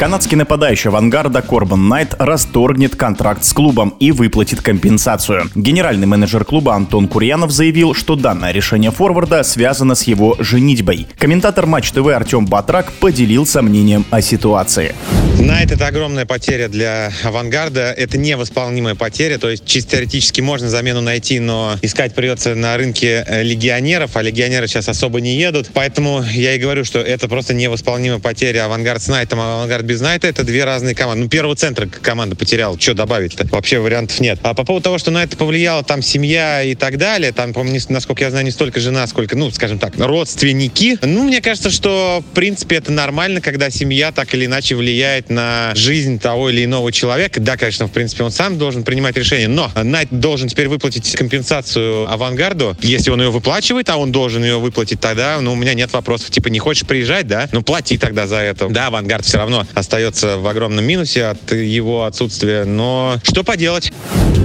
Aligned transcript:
Канадский 0.00 0.34
нападающий 0.38 0.88
авангарда 0.88 1.42
Корбан 1.42 1.88
Найт 1.88 2.14
расторгнет 2.18 2.96
контракт 2.96 3.44
с 3.44 3.52
клубом 3.52 3.90
и 4.00 4.12
выплатит 4.12 4.62
компенсацию. 4.62 5.50
Генеральный 5.54 6.06
менеджер 6.06 6.46
клуба 6.46 6.74
Антон 6.74 7.06
Курьянов 7.06 7.50
заявил, 7.50 7.92
что 7.92 8.16
данное 8.16 8.50
решение 8.50 8.92
форварда 8.92 9.42
связано 9.42 9.94
с 9.94 10.04
его 10.04 10.36
женитьбой. 10.38 11.06
Комментатор 11.18 11.66
Матч 11.66 11.90
ТВ 11.90 12.06
Артем 12.06 12.46
Батрак 12.46 12.90
поделился 12.92 13.60
мнением 13.60 14.06
о 14.08 14.22
ситуации. 14.22 14.94
Найт 15.38 15.70
это 15.70 15.86
огромная 15.86 16.26
потеря 16.26 16.68
для 16.68 17.12
авангарда. 17.22 17.92
Это 17.96 18.18
невосполнимая 18.18 18.94
потеря. 18.94 19.38
То 19.38 19.50
есть 19.50 19.64
чисто 19.64 19.92
теоретически 19.92 20.40
можно 20.40 20.68
замену 20.68 21.00
найти, 21.00 21.40
но 21.40 21.76
искать 21.82 22.14
придется 22.14 22.54
на 22.54 22.76
рынке 22.76 23.24
э, 23.26 23.42
легионеров, 23.42 24.16
а 24.16 24.22
легионеры 24.22 24.66
сейчас 24.66 24.88
особо 24.88 25.20
не 25.20 25.36
едут. 25.36 25.70
Поэтому 25.72 26.22
я 26.32 26.54
и 26.54 26.58
говорю, 26.58 26.84
что 26.84 27.00
это 27.00 27.28
просто 27.28 27.54
невосполнимая 27.54 28.18
потеря. 28.18 28.66
Авангард 28.66 29.02
с 29.02 29.08
Найтом, 29.08 29.40
а 29.40 29.56
авангард 29.56 29.89
без 29.90 30.00
Найта 30.00 30.28
это 30.28 30.44
две 30.44 30.62
разные 30.62 30.94
команды. 30.94 31.24
Ну, 31.24 31.28
первого 31.28 31.56
центра 31.56 31.84
команда 31.86 32.36
потеряла. 32.36 32.78
Что 32.78 32.94
добавить-то? 32.94 33.48
Вообще 33.50 33.80
вариантов 33.80 34.20
нет. 34.20 34.38
А 34.44 34.54
по 34.54 34.64
поводу 34.64 34.84
того, 34.84 34.98
что 34.98 35.10
на 35.10 35.24
это 35.24 35.36
повлияла 35.36 35.82
там 35.82 36.00
семья 36.00 36.62
и 36.62 36.76
так 36.76 36.96
далее, 36.96 37.32
там, 37.32 37.52
по 37.52 37.64
насколько 37.64 38.22
я 38.22 38.30
знаю, 38.30 38.44
не 38.44 38.52
столько 38.52 38.78
жена, 38.78 39.04
сколько, 39.08 39.36
ну, 39.36 39.50
скажем 39.50 39.80
так, 39.80 39.94
родственники. 39.98 40.96
Ну, 41.02 41.24
мне 41.24 41.40
кажется, 41.40 41.70
что, 41.70 42.22
в 42.24 42.34
принципе, 42.36 42.76
это 42.76 42.92
нормально, 42.92 43.40
когда 43.40 43.68
семья 43.68 44.12
так 44.12 44.32
или 44.32 44.46
иначе 44.46 44.76
влияет 44.76 45.28
на 45.28 45.72
жизнь 45.74 46.20
того 46.20 46.50
или 46.50 46.64
иного 46.64 46.92
человека. 46.92 47.40
Да, 47.40 47.56
конечно, 47.56 47.88
в 47.88 47.90
принципе, 47.90 48.22
он 48.22 48.30
сам 48.30 48.58
должен 48.58 48.84
принимать 48.84 49.16
решение, 49.16 49.48
но 49.48 49.72
Найт 49.74 50.08
должен 50.12 50.48
теперь 50.48 50.68
выплатить 50.68 51.10
компенсацию 51.16 52.08
авангарду. 52.08 52.76
Если 52.80 53.10
он 53.10 53.20
ее 53.20 53.30
выплачивает, 53.30 53.90
а 53.90 53.96
он 53.96 54.12
должен 54.12 54.44
ее 54.44 54.60
выплатить, 54.60 55.00
тогда, 55.00 55.40
ну, 55.40 55.54
у 55.54 55.56
меня 55.56 55.74
нет 55.74 55.92
вопросов. 55.92 56.30
Типа, 56.30 56.46
не 56.46 56.60
хочешь 56.60 56.86
приезжать, 56.86 57.26
да? 57.26 57.48
Ну, 57.50 57.62
плати 57.62 57.98
тогда 57.98 58.28
за 58.28 58.36
это. 58.36 58.68
Да, 58.68 58.86
авангард 58.86 59.24
все 59.24 59.38
равно 59.38 59.66
остается 59.80 60.38
в 60.38 60.46
огромном 60.46 60.84
минусе 60.84 61.26
от 61.26 61.52
его 61.52 62.04
отсутствия, 62.04 62.64
но 62.64 63.18
что 63.24 63.42
поделать? 63.42 63.92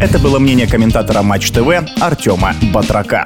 Это 0.00 0.18
было 0.18 0.38
мнение 0.38 0.66
комментатора 0.66 1.22
Матч 1.22 1.50
ТВ 1.50 1.68
Артема 2.00 2.54
Батрака. 2.72 3.24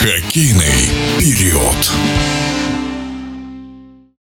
Хоккейный 0.00 0.90
период. 1.18 1.92